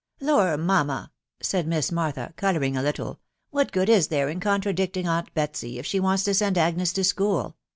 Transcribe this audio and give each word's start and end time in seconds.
"Lory 0.19 0.57
mamma!" 0.57 1.11
said 1.41 1.67
Miss 1.67 1.91
Mazthay. 1.91 2.35
colouring, 2.35 2.75
a 2.75 2.81
little, 2.81 3.19
"what 3.51 3.71
good 3.71 3.87
is 3.87 4.07
there 4.07 4.29
in 4.29 4.39
contradicting 4.39 5.07
.aunt 5.07 5.31
Betsy, 5.35 5.77
if 5.77 5.85
Bhe 5.91 5.99
wants 6.01 6.23
to* 6.23 6.33
send 6.33 6.57
Agnes 6.57 6.91
to 6.93 7.03
school? 7.03 7.55